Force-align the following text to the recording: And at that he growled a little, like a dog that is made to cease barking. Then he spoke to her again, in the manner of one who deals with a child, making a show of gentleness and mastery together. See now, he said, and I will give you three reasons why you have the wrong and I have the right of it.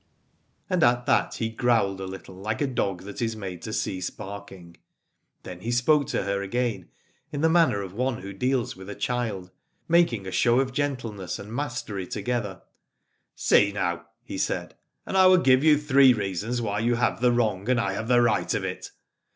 And 0.67 0.81
at 0.81 1.05
that 1.05 1.35
he 1.35 1.49
growled 1.49 2.01
a 2.01 2.07
little, 2.07 2.33
like 2.33 2.59
a 2.59 2.65
dog 2.65 3.03
that 3.03 3.21
is 3.21 3.35
made 3.35 3.61
to 3.61 3.71
cease 3.71 4.09
barking. 4.09 4.77
Then 5.43 5.59
he 5.59 5.71
spoke 5.71 6.07
to 6.07 6.23
her 6.23 6.41
again, 6.41 6.89
in 7.31 7.41
the 7.41 7.49
manner 7.49 7.83
of 7.83 7.93
one 7.93 8.21
who 8.23 8.33
deals 8.33 8.75
with 8.75 8.89
a 8.89 8.95
child, 8.95 9.51
making 9.87 10.25
a 10.25 10.31
show 10.31 10.59
of 10.59 10.73
gentleness 10.73 11.37
and 11.37 11.53
mastery 11.53 12.07
together. 12.07 12.63
See 13.35 13.71
now, 13.71 14.07
he 14.23 14.39
said, 14.39 14.73
and 15.05 15.15
I 15.15 15.27
will 15.27 15.37
give 15.37 15.63
you 15.63 15.77
three 15.77 16.13
reasons 16.13 16.63
why 16.63 16.79
you 16.79 16.95
have 16.95 17.21
the 17.21 17.31
wrong 17.31 17.69
and 17.69 17.79
I 17.79 17.93
have 17.93 18.07
the 18.07 18.23
right 18.23 18.51
of 18.55 18.63
it. 18.65 18.89